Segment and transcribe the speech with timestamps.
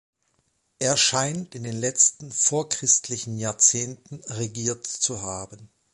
[0.79, 5.69] Er scheint in den letzten vorchristlichen Jahrzehnten regiert zu haben.